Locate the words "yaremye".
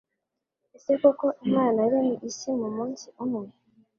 1.85-2.15